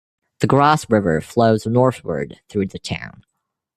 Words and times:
The 0.39 0.47
Grasse 0.47 0.89
River 0.89 1.21
flows 1.21 1.67
northward 1.67 2.39
through 2.49 2.69
the 2.69 2.79
town. 2.79 3.23